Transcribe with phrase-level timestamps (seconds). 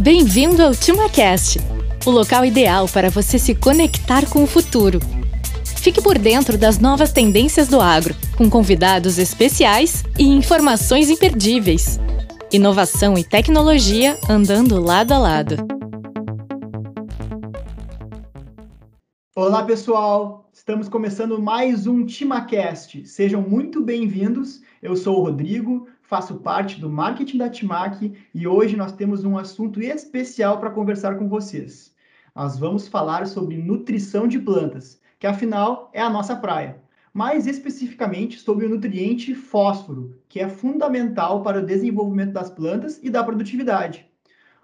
[0.00, 1.58] Bem-vindo ao TimaCast,
[2.06, 4.98] o local ideal para você se conectar com o futuro.
[5.76, 12.00] Fique por dentro das novas tendências do agro, com convidados especiais e informações imperdíveis.
[12.50, 15.56] Inovação e tecnologia andando lado a lado.
[19.36, 20.50] Olá, pessoal!
[20.50, 23.06] Estamos começando mais um TimaCast.
[23.06, 24.62] Sejam muito bem-vindos.
[24.82, 29.38] Eu sou o Rodrigo, faço parte do marketing da Timac e hoje nós temos um
[29.38, 31.94] assunto especial para conversar com vocês.
[32.34, 36.82] Nós vamos falar sobre nutrição de plantas, que afinal é a nossa praia.
[37.14, 43.08] Mais especificamente sobre o nutriente fósforo, que é fundamental para o desenvolvimento das plantas e
[43.08, 44.04] da produtividade.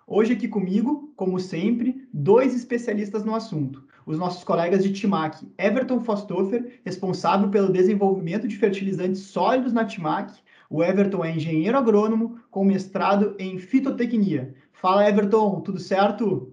[0.05, 3.86] Hoje aqui comigo, como sempre, dois especialistas no assunto.
[4.05, 10.33] Os nossos colegas de Timac, Everton Fostofer, responsável pelo desenvolvimento de fertilizantes sólidos na Timac,
[10.69, 14.55] o Everton é engenheiro agrônomo com mestrado em fitotecnia.
[14.73, 16.53] Fala, Everton, tudo certo?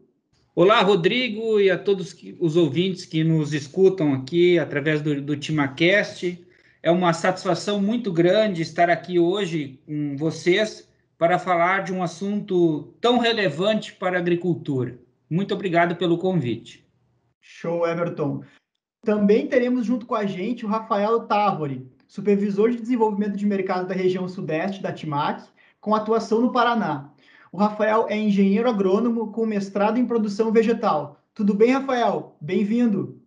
[0.56, 6.46] Olá, Rodrigo, e a todos os ouvintes que nos escutam aqui através do, do TimaCast.
[6.82, 12.94] É uma satisfação muito grande estar aqui hoje com vocês para falar de um assunto
[13.00, 15.00] tão relevante para a agricultura.
[15.30, 16.86] Muito obrigado pelo convite.
[17.42, 18.44] Show, Everton.
[19.04, 23.96] Também teremos junto com a gente o Rafael Távori, supervisor de desenvolvimento de mercado da
[23.96, 25.50] região sudeste da TIMAC,
[25.82, 27.10] com atuação no Paraná.
[27.52, 31.20] O Rafael é engenheiro agrônomo com mestrado em produção vegetal.
[31.34, 32.38] Tudo bem, Rafael?
[32.40, 33.20] Bem-vindo.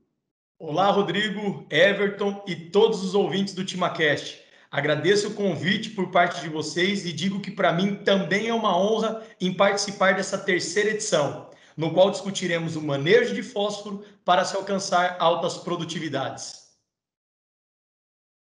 [0.56, 4.40] Olá, Rodrigo, Everton e todos os ouvintes do TimaCast.
[4.70, 8.78] Agradeço o convite por parte de vocês e digo que para mim também é uma
[8.78, 14.54] honra em participar dessa terceira edição, no qual discutiremos o manejo de fósforo para se
[14.54, 16.65] alcançar altas produtividades.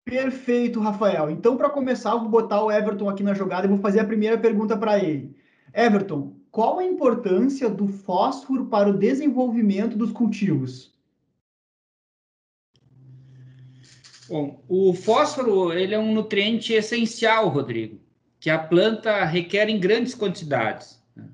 [0.04, 1.30] Perfeito, Rafael.
[1.30, 4.04] Então, para começar, eu vou botar o Everton aqui na jogada e vou fazer a
[4.04, 5.34] primeira pergunta para ele.
[5.72, 10.92] Everton, qual a importância do fósforo para o desenvolvimento dos cultivos?
[14.28, 17.98] Bom, o fósforo ele é um nutriente essencial, Rodrigo,
[18.38, 21.02] que a planta requer em grandes quantidades.
[21.16, 21.28] Né?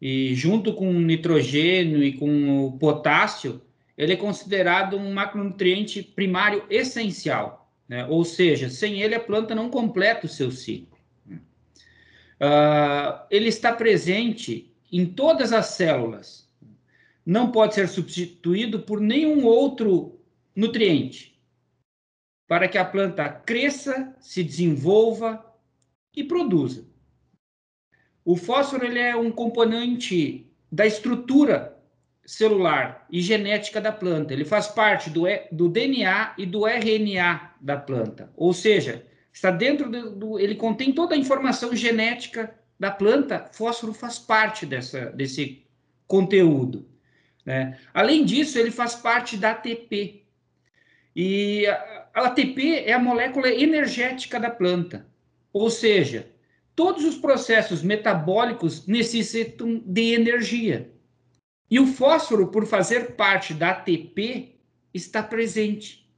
[0.00, 3.60] E junto com o nitrogênio e com o potássio,
[3.96, 7.59] ele é considerado um macronutriente primário essencial.
[7.90, 8.06] Né?
[8.06, 10.96] Ou seja, sem ele a planta não completa o seu ciclo.
[11.28, 16.48] Uh, ele está presente em todas as células.
[17.26, 20.20] Não pode ser substituído por nenhum outro
[20.54, 21.36] nutriente
[22.46, 25.44] para que a planta cresça, se desenvolva
[26.14, 26.86] e produza.
[28.24, 31.76] O fósforo ele é um componente da estrutura
[32.24, 34.32] celular e genética da planta.
[34.32, 38.30] Ele faz parte do, do DNA e do RNA da planta.
[38.36, 43.48] Ou seja, está dentro do, do, ele contém toda a informação genética da planta.
[43.52, 45.64] Fósforo faz parte dessa, desse
[46.06, 46.88] conteúdo.
[47.44, 47.78] Né?
[47.92, 50.24] Além disso, ele faz parte da ATP.
[51.14, 55.06] E a, a ATP é a molécula energética da planta.
[55.52, 56.30] Ou seja,
[56.76, 60.90] todos os processos metabólicos necessitam de energia.
[61.70, 64.56] E o fósforo, por fazer parte da ATP,
[64.92, 66.10] está presente.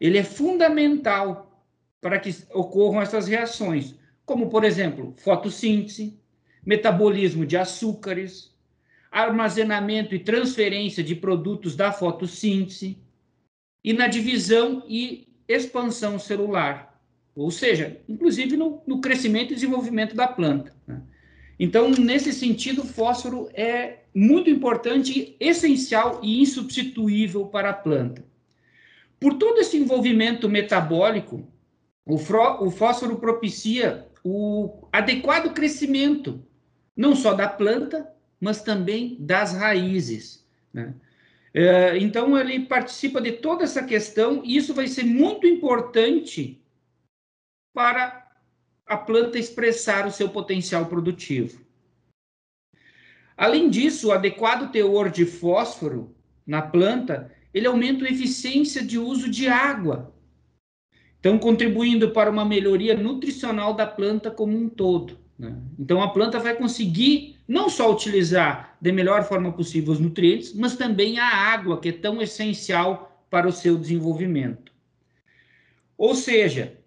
[0.00, 1.64] Ele é fundamental
[2.00, 3.94] para que ocorram essas reações,
[4.24, 6.18] como, por exemplo, fotossíntese,
[6.64, 8.54] metabolismo de açúcares,
[9.10, 12.98] armazenamento e transferência de produtos da fotossíntese,
[13.82, 16.98] e na divisão e expansão celular,
[17.34, 20.74] ou seja, inclusive no, no crescimento e desenvolvimento da planta.
[20.86, 21.02] Né?
[21.58, 28.24] Então, nesse sentido, o fósforo é muito importante, essencial e insubstituível para a planta.
[29.18, 31.46] Por todo esse envolvimento metabólico,
[32.04, 36.44] o, o fósforo propicia o adequado crescimento,
[36.96, 38.08] não só da planta,
[38.40, 40.44] mas também das raízes.
[40.72, 40.94] Né?
[41.52, 46.60] É, então, ele participa de toda essa questão e isso vai ser muito importante
[47.72, 48.23] para
[48.86, 51.64] a planta expressar o seu potencial produtivo.
[53.36, 56.14] Além disso, o adequado teor de fósforo
[56.46, 60.14] na planta, ele aumenta a eficiência de uso de água,
[61.18, 65.18] então contribuindo para uma melhoria nutricional da planta como um todo.
[65.38, 65.56] Né?
[65.78, 70.76] Então a planta vai conseguir não só utilizar da melhor forma possível os nutrientes, mas
[70.76, 74.70] também a água, que é tão essencial para o seu desenvolvimento.
[75.96, 76.78] Ou seja,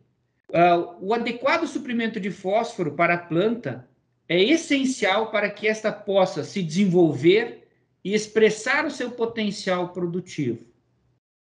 [0.52, 3.88] uh, o adequado suprimento de fósforo para a planta
[4.28, 7.68] é essencial para que esta possa se desenvolver
[8.04, 10.66] e expressar o seu potencial produtivo.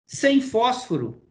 [0.07, 1.21] Sem fósforo,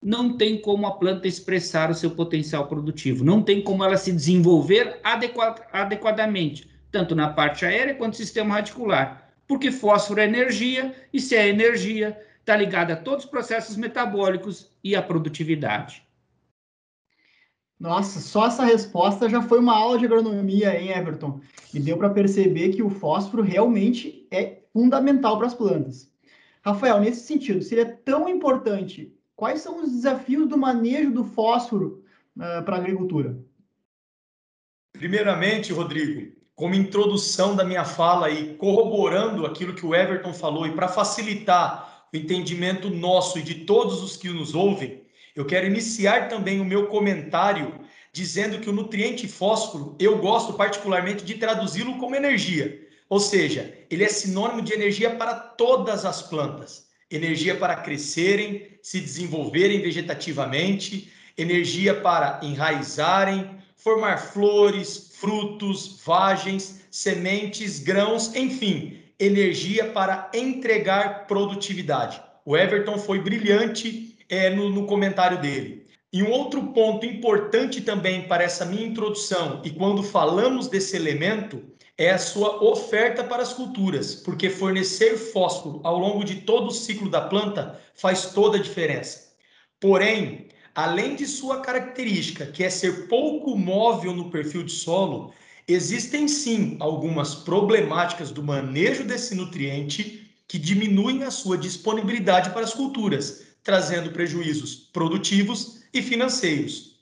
[0.00, 4.12] não tem como a planta expressar o seu potencial produtivo, não tem como ela se
[4.12, 9.32] desenvolver adequadamente, tanto na parte aérea quanto no sistema radicular.
[9.46, 14.70] Porque fósforo é energia, e se é energia, está ligada a todos os processos metabólicos
[14.84, 16.07] e à produtividade.
[17.78, 21.40] Nossa, só essa resposta já foi uma aula de agronomia, hein, Everton?
[21.72, 26.10] E deu para perceber que o fósforo realmente é fundamental para as plantas.
[26.64, 31.24] Rafael, nesse sentido, se ele é tão importante, quais são os desafios do manejo do
[31.24, 32.02] fósforo
[32.36, 33.38] uh, para a agricultura?
[34.92, 40.72] Primeiramente, Rodrigo, como introdução da minha fala e corroborando aquilo que o Everton falou, e
[40.72, 45.00] para facilitar o entendimento nosso e de todos os que nos ouvem,
[45.38, 47.78] eu quero iniciar também o meu comentário
[48.12, 52.84] dizendo que o nutriente fósforo, eu gosto particularmente de traduzi-lo como energia.
[53.08, 56.88] Ou seja, ele é sinônimo de energia para todas as plantas.
[57.08, 68.34] Energia para crescerem, se desenvolverem vegetativamente, energia para enraizarem, formar flores, frutos, vagens, sementes, grãos,
[68.34, 72.20] enfim, energia para entregar produtividade.
[72.44, 75.86] O Everton foi brilhante é, no, no comentário dele.
[76.12, 81.62] E um outro ponto importante também para essa minha introdução, e quando falamos desse elemento,
[81.98, 86.70] é a sua oferta para as culturas, porque fornecer fósforo ao longo de todo o
[86.70, 89.32] ciclo da planta faz toda a diferença.
[89.80, 95.34] Porém, além de sua característica, que é ser pouco móvel no perfil de solo,
[95.66, 102.72] existem sim algumas problemáticas do manejo desse nutriente que diminuem a sua disponibilidade para as
[102.72, 106.98] culturas, trazendo prejuízos produtivos e financeiros.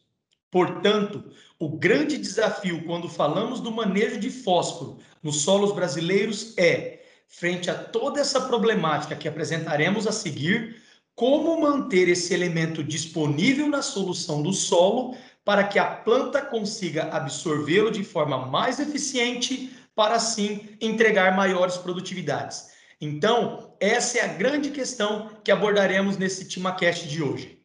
[0.51, 1.23] Portanto,
[1.61, 7.75] o grande desafio quando falamos do manejo de fósforo nos solos brasileiros é, frente a
[7.75, 10.83] toda essa problemática que apresentaremos a seguir,
[11.15, 17.93] como manter esse elemento disponível na solução do solo para que a planta consiga absorvê-lo
[17.93, 22.71] de forma mais eficiente para assim entregar maiores produtividades.
[23.01, 27.57] Então, essa é a grande questão que abordaremos nesse TimaCast de hoje.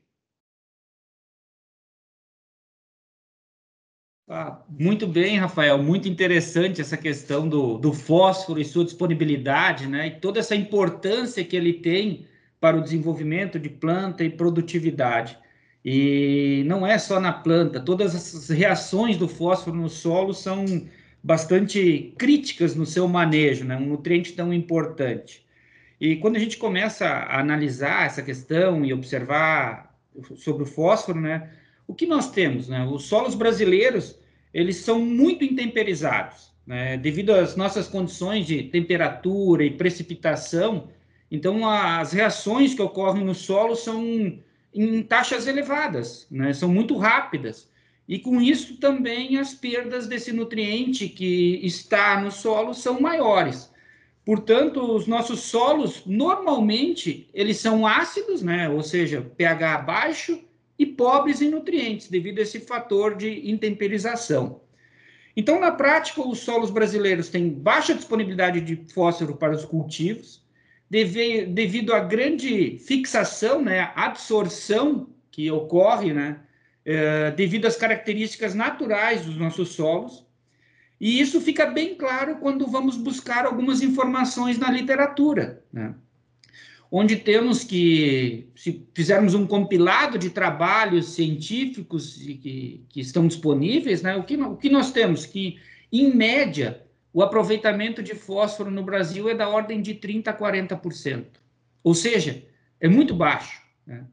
[4.29, 10.07] Ah, muito bem, Rafael, muito interessante essa questão do, do fósforo e sua disponibilidade, né?
[10.07, 12.27] E toda essa importância que ele tem
[12.59, 15.37] para o desenvolvimento de planta e produtividade.
[15.83, 20.65] E não é só na planta, todas essas reações do fósforo no solo são
[21.23, 23.75] bastante críticas no seu manejo, né?
[23.75, 25.45] um nutriente tão importante.
[26.01, 29.95] E quando a gente começa a analisar essa questão e observar
[30.35, 31.51] sobre o fósforo, né,
[31.87, 32.67] o que nós temos?
[32.67, 32.83] Né?
[32.83, 34.19] Os solos brasileiros
[34.51, 36.97] eles são muito intemperizados, né?
[36.97, 40.89] devido às nossas condições de temperatura e precipitação.
[41.29, 44.39] Então, as reações que ocorrem no solo são
[44.73, 46.51] em taxas elevadas, né?
[46.51, 47.69] são muito rápidas.
[48.07, 53.70] E com isso também as perdas desse nutriente que está no solo são maiores.
[54.25, 58.69] Portanto, os nossos solos normalmente eles são ácidos, né?
[58.69, 60.39] Ou seja, pH baixo
[60.77, 64.61] e pobres em nutrientes devido a esse fator de intemperização.
[65.35, 70.43] Então, na prática, os solos brasileiros têm baixa disponibilidade de fósforo para os cultivos,
[70.89, 76.41] devido à grande fixação, né, absorção que ocorre, né,
[76.83, 80.25] é, devido às características naturais dos nossos solos.
[81.01, 85.95] E isso fica bem claro quando vamos buscar algumas informações na literatura, né?
[86.91, 94.15] onde temos que, se fizermos um compilado de trabalhos científicos que, que estão disponíveis, né?
[94.15, 95.25] o, que, o que nós temos?
[95.25, 95.57] Que,
[95.91, 101.25] em média, o aproveitamento de fósforo no Brasil é da ordem de 30% a 40%.
[101.83, 102.45] Ou seja,
[102.79, 103.59] é muito baixo.
[103.87, 104.05] Né?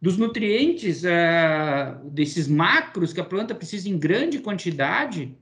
[0.00, 5.32] dos nutrientes, uh, desses macros que a planta precisa em grande quantidade,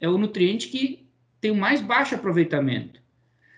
[0.00, 1.06] é o nutriente que
[1.40, 3.00] tem o mais baixo aproveitamento.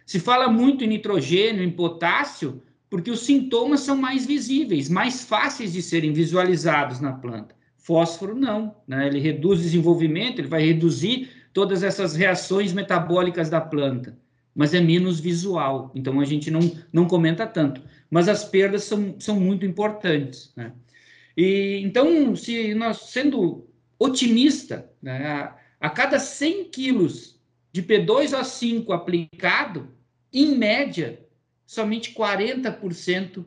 [0.05, 5.73] Se fala muito em nitrogênio, em potássio, porque os sintomas são mais visíveis, mais fáceis
[5.73, 7.55] de serem visualizados na planta.
[7.79, 9.07] Fósforo não, né?
[9.07, 14.19] ele reduz o desenvolvimento, ele vai reduzir todas essas reações metabólicas da planta,
[14.55, 16.61] mas é menos visual, então a gente não,
[16.93, 17.81] não comenta tanto
[18.13, 20.53] mas as perdas são, são muito importantes.
[20.55, 20.71] Né?
[21.35, 23.67] E, então, se nós, sendo
[23.99, 25.51] otimista, né,
[25.83, 27.37] a, cada 100 quilos
[27.73, 29.89] de P2O5 aplicado,
[30.33, 31.19] em média,
[31.67, 33.45] somente 40%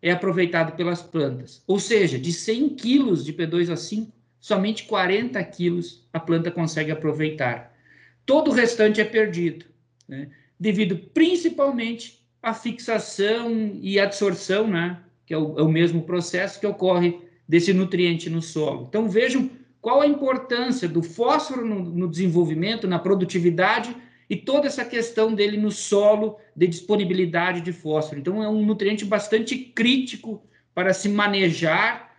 [0.00, 1.64] é aproveitado pelas plantas.
[1.66, 7.76] Ou seja, de 100 quilos de P2O5, somente 40 quilos a planta consegue aproveitar.
[8.24, 9.66] Todo o restante é perdido,
[10.06, 10.30] né?
[10.60, 15.00] devido principalmente a fixação e absorção, né?
[15.26, 17.18] que é o, é o mesmo processo que ocorre
[17.48, 18.86] desse nutriente no solo.
[18.88, 19.50] Então, vejam
[19.86, 23.96] qual a importância do fósforo no, no desenvolvimento, na produtividade
[24.28, 28.18] e toda essa questão dele no solo, de disponibilidade de fósforo.
[28.18, 30.42] Então, é um nutriente bastante crítico
[30.74, 32.12] para se manejar,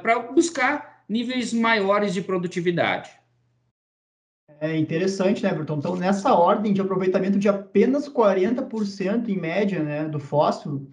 [0.00, 3.10] para buscar níveis maiores de produtividade.
[4.60, 5.78] É interessante, né, Everton?
[5.78, 10.88] Então, nessa ordem de aproveitamento de apenas 40% em média né, do fósforo,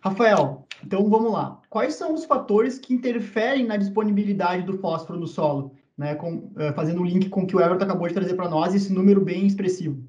[0.00, 1.60] Rafael, então vamos lá.
[1.70, 5.74] Quais são os fatores que interferem na disponibilidade do fósforo no solo?
[5.96, 8.34] Né, com, uh, fazendo o um link com o que o Everton acabou de trazer
[8.34, 10.02] para nós, esse número bem expressivo.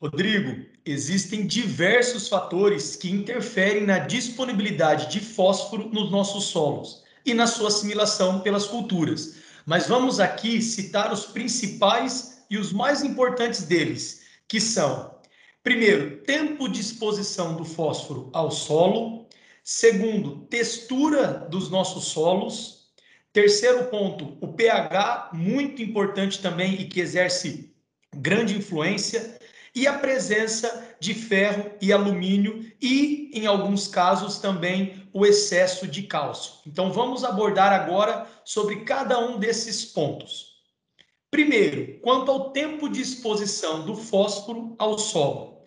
[0.00, 7.48] Rodrigo, existem diversos fatores que interferem na disponibilidade de fósforo nos nossos solos e na
[7.48, 9.34] sua assimilação pelas culturas.
[9.66, 15.17] Mas vamos aqui citar os principais e os mais importantes deles, que são:
[15.62, 19.26] primeiro, tempo de exposição do fósforo ao solo,
[19.62, 22.88] segundo, textura dos nossos solos,
[23.32, 27.74] terceiro ponto, o pH, muito importante também e que exerce
[28.14, 29.38] grande influência,
[29.74, 36.02] e a presença de ferro e alumínio e, em alguns casos, também o excesso de
[36.02, 36.54] cálcio.
[36.66, 40.47] Então, vamos abordar agora sobre cada um desses pontos.
[41.30, 45.62] Primeiro, quanto ao tempo de exposição do fósforo ao solo.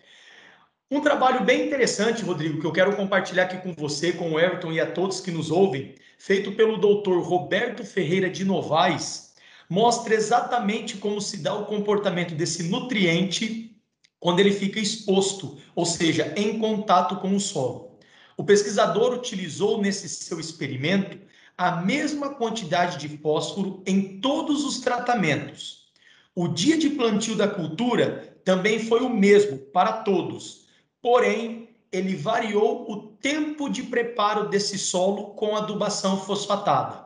[0.90, 4.72] Um trabalho bem interessante, Rodrigo, que eu quero compartilhar aqui com você, com o Everton
[4.72, 9.34] e a todos que nos ouvem, feito pelo doutor Roberto Ferreira de Novaes,
[9.70, 13.80] mostra exatamente como se dá o comportamento desse nutriente
[14.18, 17.98] quando ele fica exposto, ou seja, em contato com o solo.
[18.36, 21.18] O pesquisador utilizou nesse seu experimento
[21.62, 25.92] a mesma quantidade de fósforo em todos os tratamentos.
[26.34, 30.66] O dia de plantio da cultura também foi o mesmo para todos,
[31.00, 37.04] porém, ele variou o tempo de preparo desse solo com adubação fosfatada.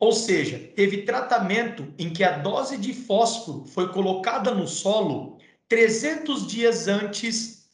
[0.00, 5.36] Ou seja, teve tratamento em que a dose de fósforo foi colocada no solo
[5.68, 7.68] 300 dias antes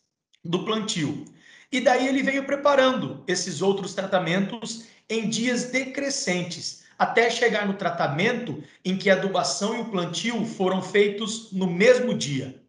[0.45, 1.25] do plantio.
[1.71, 8.63] E daí ele veio preparando esses outros tratamentos em dias decrescentes, até chegar no tratamento
[8.85, 12.61] em que a adubação e o plantio foram feitos no mesmo dia.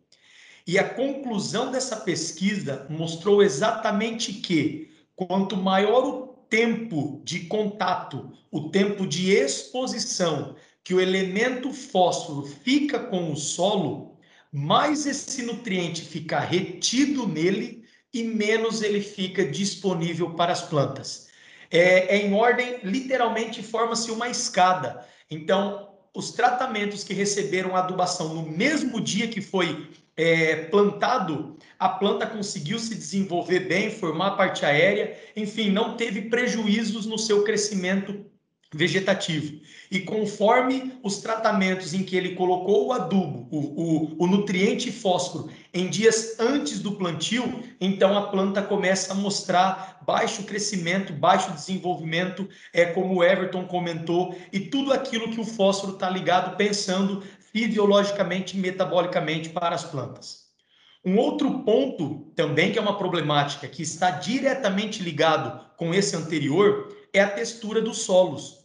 [0.68, 8.70] E a conclusão dessa pesquisa mostrou exatamente que quanto maior o tempo de contato, o
[8.70, 14.18] tempo de exposição que o elemento fósforo fica com o solo,
[14.52, 17.79] mais esse nutriente fica retido nele
[18.14, 21.28] e menos ele fica disponível para as plantas.
[21.72, 25.06] É, é em ordem, literalmente, forma-se uma escada.
[25.30, 32.26] Então, os tratamentos que receberam adubação no mesmo dia que foi é, plantado, a planta
[32.26, 38.26] conseguiu se desenvolver bem, formar a parte aérea, enfim, não teve prejuízos no seu crescimento
[38.74, 39.60] vegetativo.
[39.90, 45.50] E conforme os tratamentos em que ele colocou o adubo, o, o, o, nutriente fósforo,
[45.74, 52.48] em dias antes do plantio, então a planta começa a mostrar baixo crescimento, baixo desenvolvimento,
[52.72, 58.56] é como o Everton comentou, e tudo aquilo que o fósforo está ligado pensando fisiologicamente
[58.56, 60.48] e metabolicamente para as plantas.
[61.04, 66.96] Um outro ponto também que é uma problemática que está diretamente ligado com esse anterior
[67.12, 68.59] é a textura dos solos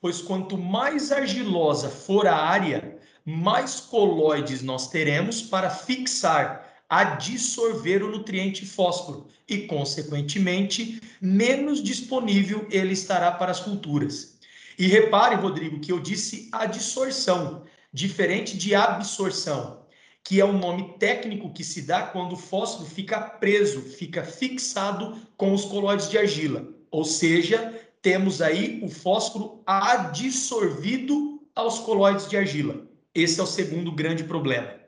[0.00, 8.10] pois quanto mais argilosa for a área, mais colóides nós teremos para fixar, adsorver o
[8.10, 14.38] nutriente fósforo e, consequentemente, menos disponível ele estará para as culturas.
[14.78, 19.84] E repare, Rodrigo, que eu disse adsorção, diferente de absorção,
[20.24, 25.18] que é o nome técnico que se dá quando o fósforo fica preso, fica fixado
[25.36, 32.36] com os colóides de argila, ou seja, temos aí o fósforo adsorvido aos colóides de
[32.36, 32.86] argila.
[33.14, 34.80] Esse é o segundo grande problema.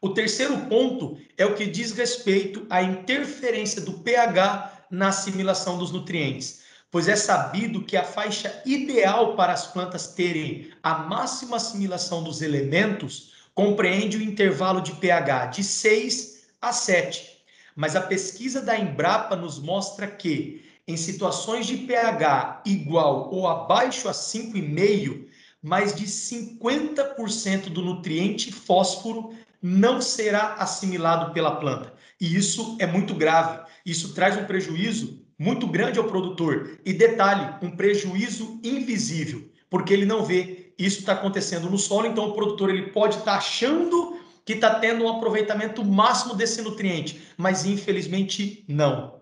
[0.00, 5.92] O terceiro ponto é o que diz respeito à interferência do pH na assimilação dos
[5.92, 12.22] nutrientes, pois é sabido que a faixa ideal para as plantas terem a máxima assimilação
[12.22, 17.42] dos elementos compreende o intervalo de pH de 6 a 7.
[17.74, 24.08] Mas a pesquisa da Embrapa nos mostra que em situações de pH igual ou abaixo
[24.08, 25.26] a 5,5,
[25.62, 29.30] mais de 50% do nutriente fósforo
[29.62, 31.94] não será assimilado pela planta.
[32.20, 33.60] E isso é muito grave.
[33.86, 36.80] Isso traz um prejuízo muito grande ao produtor.
[36.84, 40.72] E detalhe, um prejuízo invisível, porque ele não vê.
[40.78, 44.74] Isso está acontecendo no solo, então o produtor ele pode estar tá achando que está
[44.80, 49.21] tendo um aproveitamento máximo desse nutriente, mas infelizmente não.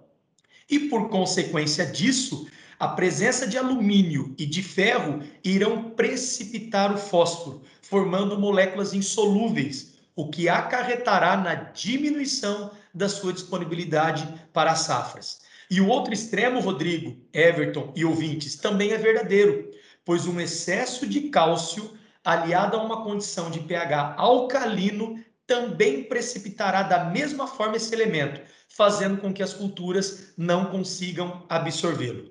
[0.70, 2.46] E por consequência disso,
[2.80, 10.30] A presença de alumínio e de ferro irão precipitar o fósforo, formando moléculas insolúveis, o
[10.30, 15.42] que acarretará na diminuição da sua disponibilidade para as safras.
[15.70, 19.68] E o outro extremo, Rodrigo, Everton e ouvintes, também é verdadeiro,
[20.02, 21.92] pois um excesso de cálcio
[22.24, 29.20] aliado a uma condição de pH alcalino também precipitará da mesma forma esse elemento, fazendo
[29.20, 32.30] com que as culturas não consigam absorvê-lo.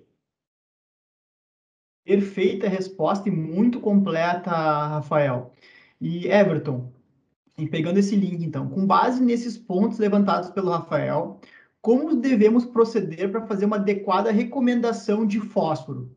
[2.05, 5.53] Perfeita resposta e muito completa, Rafael.
[5.99, 6.93] E Everton,
[7.57, 11.41] e pegando esse link, então, com base nesses pontos levantados pelo Rafael,
[11.81, 16.15] como devemos proceder para fazer uma adequada recomendação de fósforo?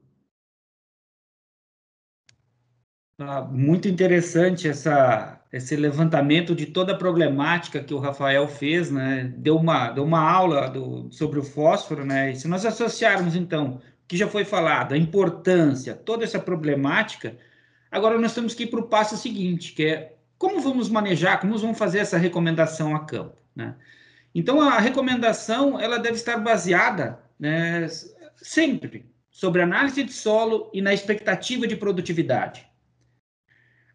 [3.19, 9.33] Ah, muito interessante essa, esse levantamento de toda a problemática que o Rafael fez, né?
[9.37, 12.33] Deu uma, deu uma aula do, sobre o fósforo, né?
[12.33, 17.37] E se nós associarmos, então, o que já foi falado, a importância, toda essa problemática,
[17.91, 21.59] agora nós temos que ir para o passo seguinte, que é como vamos manejar, como
[21.59, 23.75] vamos fazer essa recomendação a campo, né?
[24.35, 27.87] Então, a recomendação, ela deve estar baseada, né,
[28.37, 32.67] sempre sobre análise de solo e na expectativa de produtividade.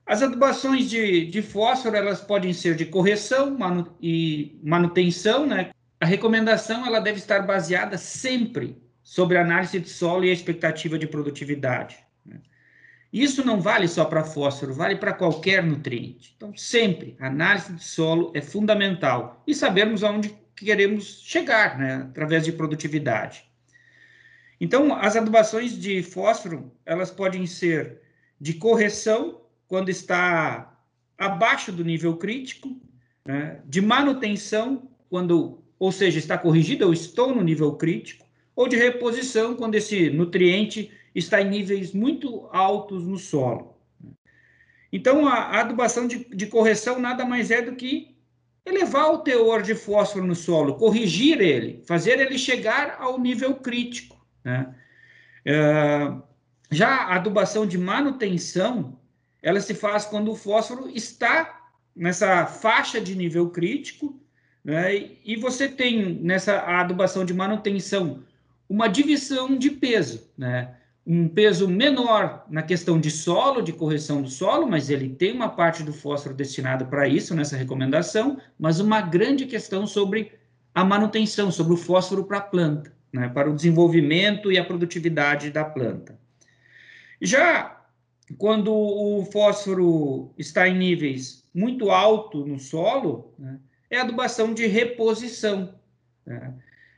[0.07, 5.71] As adubações de, de fósforo, elas podem ser de correção manu, e manutenção, né?
[5.99, 11.07] A recomendação, ela deve estar baseada sempre sobre análise de solo e a expectativa de
[11.07, 11.97] produtividade.
[12.25, 12.39] Né?
[13.11, 16.33] Isso não vale só para fósforo, vale para qualquer nutriente.
[16.37, 22.07] Então, sempre, análise de solo é fundamental e sabermos aonde queremos chegar, né?
[22.09, 23.43] Através de produtividade.
[24.59, 28.01] Então, as adubações de fósforo, elas podem ser
[28.39, 30.77] de correção quando está
[31.17, 32.79] abaixo do nível crítico,
[33.25, 38.75] né, de manutenção, quando, ou seja, está corrigido, eu estou no nível crítico, ou de
[38.75, 43.77] reposição, quando esse nutriente está em níveis muito altos no solo.
[44.91, 48.15] Então, a, adubação de, de correção nada mais é do que
[48.65, 54.17] elevar o teor de fósforo no solo, corrigir ele, fazer ele chegar ao nível crítico.
[54.43, 54.75] Né?
[55.45, 56.13] É,
[56.71, 58.99] já a adubação de manutenção,
[59.41, 64.19] ela se faz quando o fósforo está nessa faixa de nível crítico,
[64.63, 65.11] né?
[65.23, 68.23] e você tem nessa adubação de manutenção
[68.69, 70.75] uma divisão de peso, né?
[71.05, 75.47] um peso menor na questão de solo, de correção do solo, mas ele tem uma
[75.47, 80.33] parte do fósforo destinada para isso nessa recomendação, mas uma grande questão sobre
[80.75, 83.29] a manutenção, sobre o fósforo para a planta, né?
[83.29, 86.19] para o desenvolvimento e a produtividade da planta.
[87.21, 87.76] Já
[88.35, 93.59] quando o fósforo está em níveis muito altos no solo, né,
[93.89, 95.73] é adubação de reposição.
[96.25, 96.53] Né?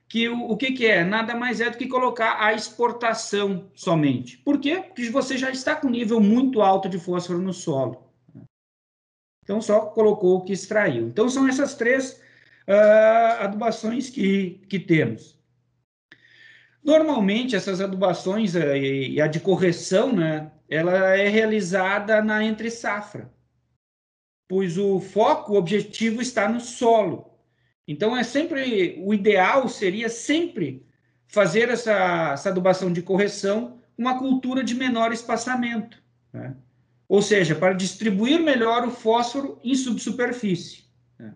[0.08, 1.04] Que o, o que, que, é?
[1.04, 4.38] Nada mais é do que colocar a exportação somente.
[4.40, 4.82] Por quê?
[4.82, 8.12] Porque você já está com nível muito alto de fósforo no solo.
[8.34, 8.42] Né.
[9.44, 11.08] Então, só colocou o que extraiu.
[11.08, 12.20] Então, são essas três
[12.68, 15.38] uh, adubações que, que temos.
[16.84, 23.34] Normalmente, essas adubações uh, e a de correção, né, ela é realizada na entre safra,
[24.48, 27.34] pois o foco, o objetivo está no solo.
[27.88, 30.86] Então é sempre o ideal seria sempre
[31.28, 36.02] fazer essa, essa adubação de correção uma cultura de menor espaçamento,
[36.32, 36.56] né?
[37.08, 40.86] ou seja, para distribuir melhor o fósforo em subsuperfície.
[41.18, 41.34] Né?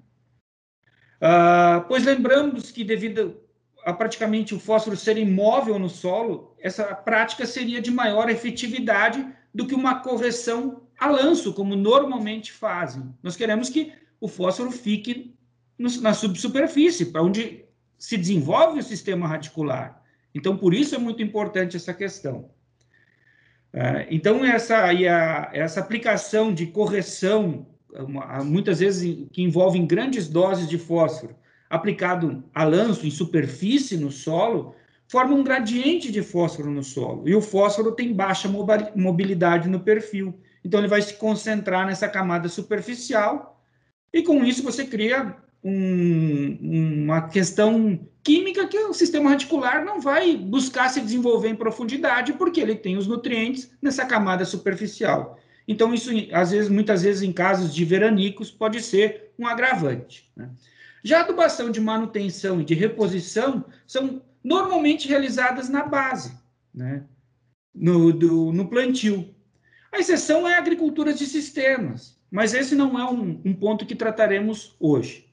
[1.19, 3.41] Ah, pois lembramos que devido
[3.85, 9.67] a praticamente o fósforo ser imóvel no solo, essa prática seria de maior efetividade do
[9.67, 13.13] que uma correção a lanço, como normalmente fazem.
[13.21, 15.35] Nós queremos que o fósforo fique
[15.77, 17.65] no, na subsuperfície, para onde
[17.97, 20.01] se desenvolve o sistema radicular.
[20.33, 22.49] Então, por isso é muito importante essa questão.
[23.71, 27.67] É, então, essa, a, essa aplicação de correção,
[28.45, 31.35] muitas vezes que envolve grandes doses de fósforo,
[31.73, 34.75] aplicado a lanço em superfície no solo,
[35.07, 37.27] forma um gradiente de fósforo no solo.
[37.27, 38.47] E o fósforo tem baixa
[38.95, 40.39] mobilidade no perfil.
[40.63, 43.59] Então, ele vai se concentrar nessa camada superficial,
[44.13, 50.37] e com isso você cria um, uma questão química que o sistema radicular não vai
[50.37, 55.39] buscar se desenvolver em profundidade, porque ele tem os nutrientes nessa camada superficial.
[55.67, 60.29] Então, isso, às vezes, muitas vezes, em casos de veranicos, pode ser um agravante.
[60.35, 60.51] Né?
[61.03, 66.37] Já a adubação de manutenção e de reposição são normalmente realizadas na base,
[66.73, 67.03] né?
[67.73, 69.33] no, do, no plantio.
[69.91, 73.95] A exceção é a agricultura de sistemas, mas esse não é um, um ponto que
[73.95, 75.27] trataremos hoje.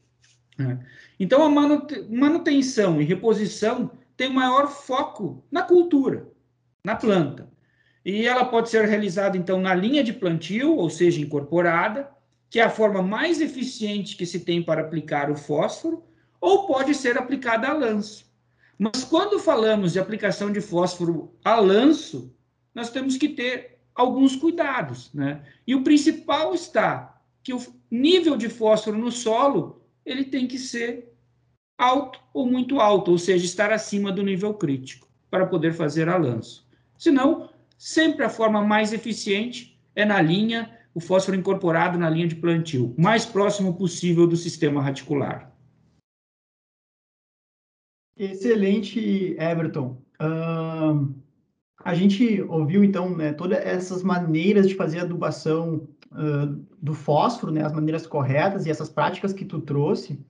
[0.59, 0.79] Né?
[1.19, 6.29] Então, a manutenção e reposição tem maior foco na cultura.
[6.85, 7.49] na planta.
[8.05, 12.11] E ela pode ser realizada, então, na linha de plantio, ou seja, incorporada,
[12.51, 16.03] que é a forma mais eficiente que se tem para aplicar o fósforo,
[16.41, 18.29] ou pode ser aplicada a lanço.
[18.77, 22.35] Mas quando falamos de aplicação de fósforo a lanço,
[22.75, 25.43] nós temos que ter alguns cuidados, né?
[25.67, 27.61] E o principal está que o
[27.91, 31.15] nível de fósforo no solo, ele tem que ser
[31.79, 36.17] alto ou muito alto, ou seja, estar acima do nível crítico para poder fazer a
[36.17, 36.67] lanço.
[36.99, 42.37] Senão, sempre a forma mais eficiente é na linha, o fósforo incorporado na linha de
[42.37, 45.53] plantio, mais próximo possível do sistema radicular.
[48.17, 50.03] Excelente, Everton.
[50.21, 51.15] Uh,
[51.83, 57.65] a gente ouviu, então, né, todas essas maneiras de fazer adubação uh, do fósforo, né,
[57.65, 60.23] as maneiras corretas e essas práticas que tu trouxe,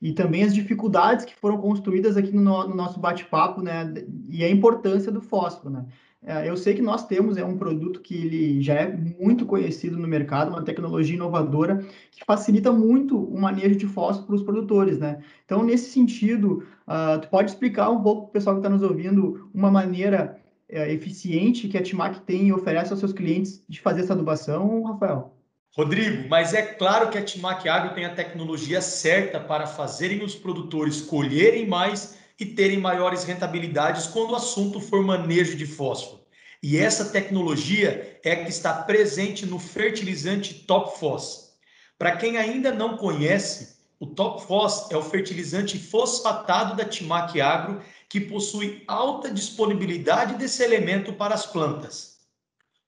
[0.00, 3.92] e também as dificuldades que foram construídas aqui no, no nosso bate-papo, né,
[4.30, 5.86] e a importância do fósforo, né.
[6.26, 9.98] É, eu sei que nós temos é um produto que ele já é muito conhecido
[9.98, 14.98] no mercado, uma tecnologia inovadora que facilita muito o manejo de fósforo para os produtores,
[14.98, 15.22] né?
[15.44, 18.82] Então, nesse sentido, uh, tu pode explicar um pouco para o pessoal que está nos
[18.82, 20.38] ouvindo uma maneira
[20.72, 24.82] uh, eficiente que a Timac tem e oferece aos seus clientes de fazer essa adubação,
[24.84, 25.34] Rafael?
[25.76, 30.34] Rodrigo, mas é claro que a Timac Agro tem a tecnologia certa para fazerem os
[30.34, 36.24] produtores colherem mais e terem maiores rentabilidades quando o assunto for manejo de fósforo.
[36.62, 41.52] E essa tecnologia é que está presente no fertilizante Top Phos.
[41.98, 47.82] Para quem ainda não conhece, o Top Phos é o fertilizante fosfatado da Timac Agro
[48.08, 52.18] que possui alta disponibilidade desse elemento para as plantas.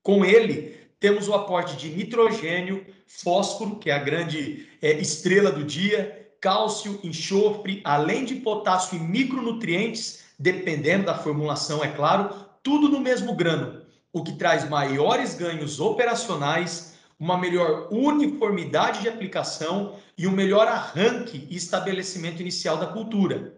[0.02, 5.64] Com ele, temos o aporte de nitrogênio, fósforo, que é a grande é, estrela do
[5.64, 13.00] dia, cálcio, enxofre, além de potássio e micronutrientes, dependendo da formulação, é claro, tudo no
[13.00, 20.32] mesmo grano, o que traz maiores ganhos operacionais, uma melhor uniformidade de aplicação e um
[20.32, 23.54] melhor arranque e estabelecimento inicial da cultura.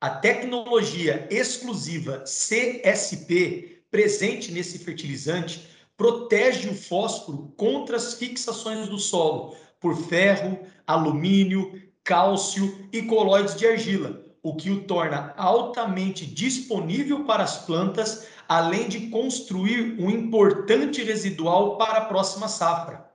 [0.00, 9.56] A tecnologia exclusiva CSP presente nesse fertilizante protege o fósforo contra as fixações do solo
[9.86, 17.44] por ferro, alumínio, cálcio e colóides de argila, o que o torna altamente disponível para
[17.44, 23.06] as plantas, além de construir um importante residual para a próxima safra.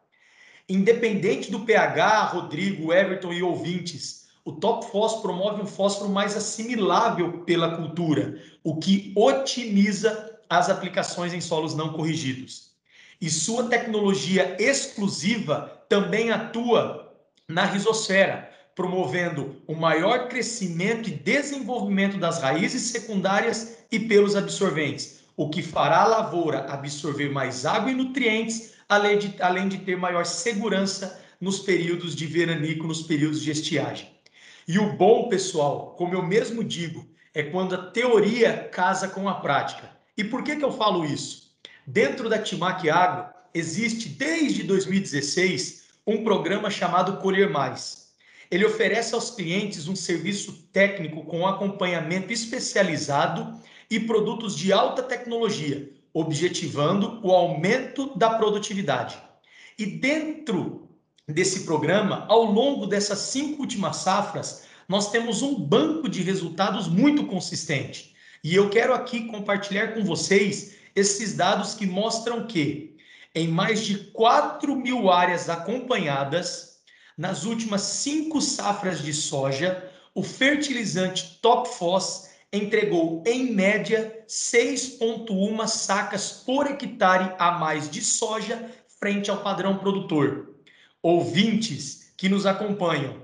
[0.70, 7.40] Independente do pH, Rodrigo, Everton e ouvintes, o Top Phos promove um fósforo mais assimilável
[7.40, 12.71] pela cultura, o que otimiza as aplicações em solos não corrigidos.
[13.22, 17.14] E sua tecnologia exclusiva também atua
[17.48, 25.50] na rizosfera, promovendo o maior crescimento e desenvolvimento das raízes secundárias e pelos absorventes, o
[25.50, 30.26] que fará a lavoura absorver mais água e nutrientes, além de, além de ter maior
[30.26, 34.10] segurança nos períodos de veranico, nos períodos de estiagem.
[34.68, 37.06] E o bom, pessoal, como eu mesmo digo,
[37.36, 39.92] é quando a teoria casa com a prática.
[40.18, 41.51] E por que, que eu falo isso?
[41.92, 48.02] Dentro da Timac Agro, existe desde 2016 um programa chamado Colher Mais
[48.52, 53.58] ele oferece aos clientes um serviço técnico com acompanhamento especializado
[53.90, 59.18] e produtos de alta tecnologia, objetivando o aumento da produtividade.
[59.80, 60.90] E dentro
[61.26, 67.26] desse programa, ao longo dessas cinco últimas safras, nós temos um banco de resultados muito
[67.26, 68.14] consistente.
[68.44, 72.98] E eu quero aqui compartilhar com vocês esses dados que mostram que,
[73.34, 76.80] em mais de 4 mil áreas acompanhadas,
[77.18, 86.32] nas últimas cinco safras de soja, o fertilizante Top Phos entregou, em média, 6,1 sacas
[86.46, 90.56] por hectare a mais de soja frente ao padrão produtor.
[91.02, 93.22] Ouvintes que nos acompanham,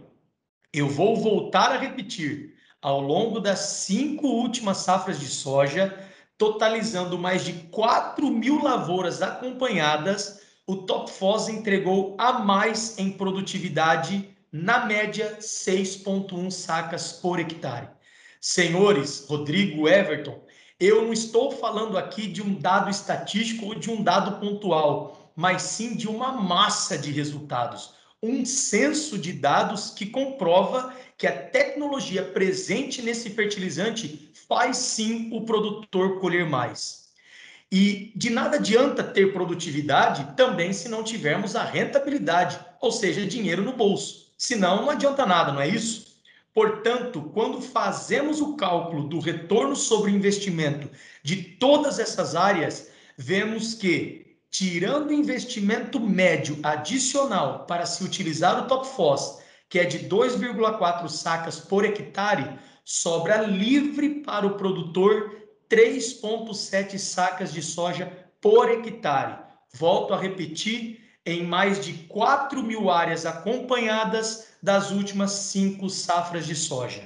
[0.73, 2.55] eu vou voltar a repetir.
[2.81, 6.06] Ao longo das cinco últimas safras de soja,
[6.37, 14.29] totalizando mais de 4 mil lavouras acompanhadas, o Top Foz entregou a mais em produtividade,
[14.51, 17.89] na média 6,1 sacas por hectare.
[18.39, 20.39] Senhores, Rodrigo, Everton,
[20.79, 25.63] eu não estou falando aqui de um dado estatístico ou de um dado pontual, mas
[25.63, 32.23] sim de uma massa de resultados, um censo de dados que comprova que a tecnologia
[32.23, 37.07] presente nesse fertilizante faz sim o produtor colher mais.
[37.71, 43.61] E de nada adianta ter produtividade também se não tivermos a rentabilidade, ou seja, dinheiro
[43.61, 44.31] no bolso.
[44.37, 46.07] Senão não adianta nada, não é isso?
[46.53, 50.89] Portanto, quando fazemos o cálculo do retorno sobre investimento
[51.21, 58.87] de todas essas áreas, vemos que, tirando investimento médio adicional para se utilizar o Top
[58.87, 65.35] Foss, que é de 2,4 sacas por hectare, sobra livre para o produtor
[65.69, 69.39] 3,7 sacas de soja por hectare.
[69.73, 76.55] Volto a repetir, em mais de 4 mil áreas acompanhadas das últimas cinco safras de
[76.55, 77.05] soja.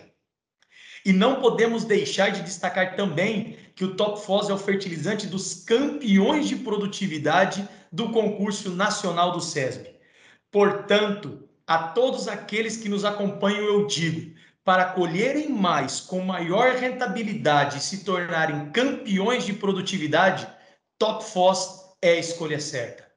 [1.03, 5.63] E não podemos deixar de destacar também que o Top Fos é o fertilizante dos
[5.63, 9.95] campeões de produtividade do concurso nacional do SESB.
[10.51, 17.77] Portanto, a todos aqueles que nos acompanham, eu digo: para colherem mais com maior rentabilidade
[17.77, 20.47] e se tornarem campeões de produtividade,
[20.97, 23.11] Top Fos é a escolha certa.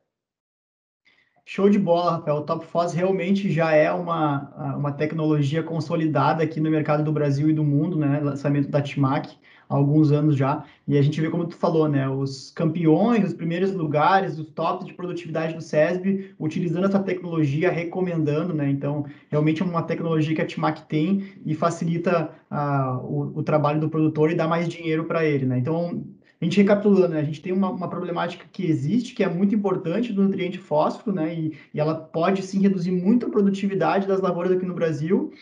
[1.46, 2.36] Show de bola, Rafael.
[2.38, 7.50] O Top Foz realmente já é uma, uma tecnologia consolidada aqui no mercado do Brasil
[7.50, 8.18] e do mundo, né?
[8.20, 9.36] Lançamento da Timac
[9.68, 10.64] há alguns anos já.
[10.86, 12.08] E a gente vê como tu falou, né?
[12.08, 18.54] Os campeões, os primeiros lugares, os tops de produtividade do SESB, utilizando essa tecnologia, recomendando,
[18.54, 18.70] né?
[18.70, 23.80] Então, realmente é uma tecnologia que a Timac tem e facilita uh, o, o trabalho
[23.80, 25.58] do produtor e dá mais dinheiro para ele, né?
[25.58, 26.04] Então,
[26.40, 29.54] a gente recapitulando, né, a gente tem uma, uma, problemática que existe, que é muito
[29.54, 34.20] importante do nutriente fósforo, né, e, e, ela pode sim reduzir muito a produtividade das
[34.20, 35.32] lavouras aqui no Brasil.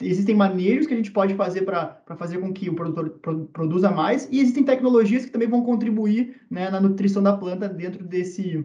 [0.00, 3.90] Existem maneiras que a gente pode fazer para fazer com que o produtor pro, produza
[3.90, 8.62] mais, e existem tecnologias que também vão contribuir né, na nutrição da planta dentro desse,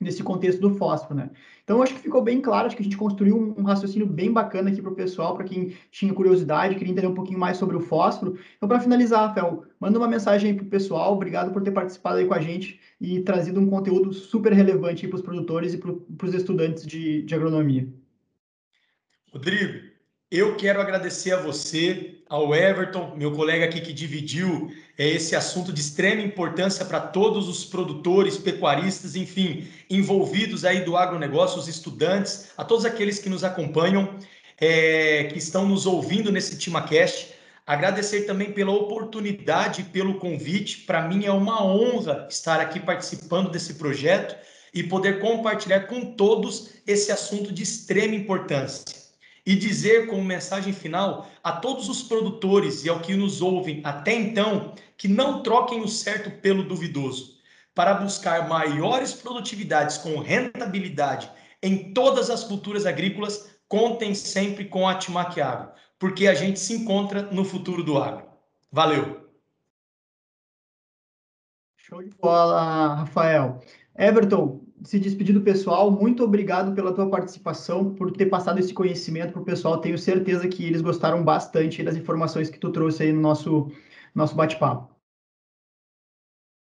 [0.00, 1.30] nesse contexto do fósforo, né?
[1.64, 4.32] Então, acho que ficou bem claro, acho que a gente construiu um, um raciocínio bem
[4.32, 7.76] bacana aqui para o pessoal, para quem tinha curiosidade, queria entender um pouquinho mais sobre
[7.76, 8.38] o fósforo.
[8.56, 12.26] Então, para finalizar, Rafael, manda uma mensagem para o pessoal, obrigado por ter participado aí
[12.26, 16.34] com a gente e trazido um conteúdo super relevante para os produtores e para os
[16.34, 17.88] estudantes de, de agronomia.
[19.32, 19.89] Rodrigo,
[20.30, 25.72] eu quero agradecer a você, ao Everton, meu colega aqui que dividiu é, esse assunto
[25.72, 32.50] de extrema importância para todos os produtores, pecuaristas, enfim, envolvidos aí do agronegócio, os estudantes,
[32.56, 34.14] a todos aqueles que nos acompanham,
[34.60, 37.34] é, que estão nos ouvindo nesse TimaCast.
[37.66, 40.78] Agradecer também pela oportunidade, pelo convite.
[40.82, 44.36] Para mim é uma honra estar aqui participando desse projeto
[44.72, 48.99] e poder compartilhar com todos esse assunto de extrema importância
[49.50, 54.14] e dizer como mensagem final a todos os produtores e ao que nos ouvem até
[54.14, 57.40] então que não troquem o certo pelo duvidoso.
[57.74, 61.28] Para buscar maiores produtividades com rentabilidade
[61.60, 66.72] em todas as culturas agrícolas, contem sempre com a Timac Agro, porque a gente se
[66.72, 68.28] encontra no futuro do agro.
[68.70, 69.28] Valeu!
[71.76, 73.60] Show de bola, Rafael.
[73.98, 79.32] Everton, se despedir do pessoal, muito obrigado pela tua participação, por ter passado esse conhecimento
[79.32, 79.78] para o pessoal.
[79.78, 83.70] Tenho certeza que eles gostaram bastante das informações que tu trouxe aí no nosso,
[84.14, 84.90] nosso bate-papo.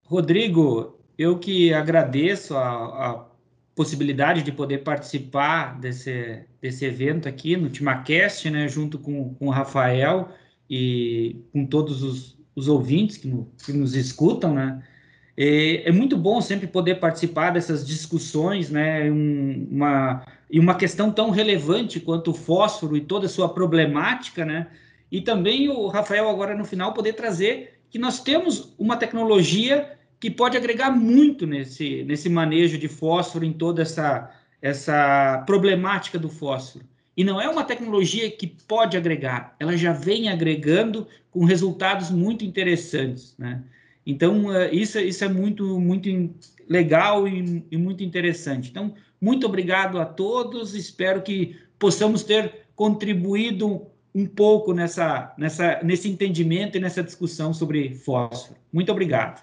[0.06, 3.32] Rodrigo, eu que agradeço a, a,
[3.74, 9.50] possibilidade de poder participar desse, desse evento aqui no TimaCast, né, junto com, com o
[9.50, 10.28] Rafael
[10.68, 14.82] e com todos os, os ouvintes que, no, que nos escutam, né?
[15.36, 19.10] É, muito bom sempre poder participar dessas discussões, né?
[19.10, 24.44] Um, uma, e uma questão tão relevante quanto o fósforo e toda a sua problemática,
[24.44, 24.68] né?
[25.10, 30.30] E também o Rafael, agora no final, poder trazer que nós temos uma tecnologia que
[30.30, 36.84] pode agregar muito nesse, nesse manejo de fósforo em toda essa, essa problemática do fósforo.
[37.16, 42.44] E não é uma tecnologia que pode agregar, ela já vem agregando com resultados muito
[42.44, 43.62] interessantes, né?
[44.06, 46.08] Então, é, isso, isso é muito, muito
[46.68, 48.70] legal e, e, muito interessante.
[48.70, 50.74] Então, muito obrigado a todos.
[50.74, 57.94] Espero que possamos ter contribuído um pouco nessa, nessa, nesse entendimento e nessa discussão sobre
[57.94, 58.58] fósforo.
[58.72, 59.42] Muito obrigado.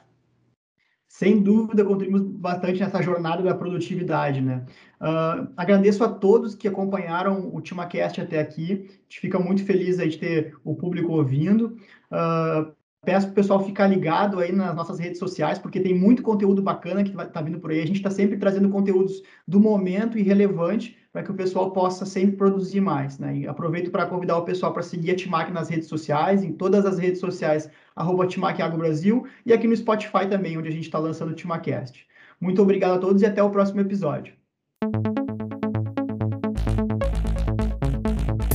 [1.08, 4.64] Sem dúvida, contribuímos bastante nessa jornada da produtividade, né?
[5.02, 8.74] Uh, agradeço a todos que acompanharam o TimaCast até aqui.
[8.74, 11.78] A gente fica muito feliz aí de ter o público ouvindo.
[12.12, 12.72] Uh,
[13.06, 16.62] Peço para o pessoal ficar ligado aí nas nossas redes sociais, porque tem muito conteúdo
[16.62, 17.82] bacana que está vindo por aí.
[17.82, 22.06] A gente está sempre trazendo conteúdos do momento e relevante para que o pessoal possa
[22.06, 23.18] sempre produzir mais.
[23.18, 23.38] Né?
[23.38, 26.86] E aproveito para convidar o pessoal para seguir a Timac nas redes sociais, em todas
[26.86, 30.84] as redes sociais, arroba Timac Agro Brasil, e aqui no Spotify também, onde a gente
[30.84, 32.06] está lançando o Timacast.
[32.40, 34.34] Muito obrigado a todos e até o próximo episódio.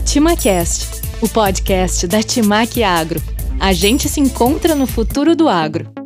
[0.04, 3.33] Timacast, o podcast da Timac Agro.
[3.60, 6.03] A gente se encontra no futuro do agro.